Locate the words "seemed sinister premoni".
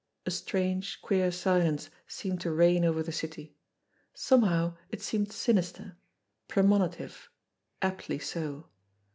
4.99-6.91